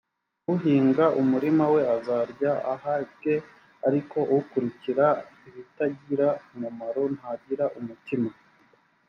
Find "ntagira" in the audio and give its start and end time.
7.15-7.65